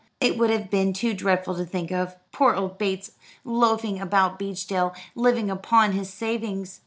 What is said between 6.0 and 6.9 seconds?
savings!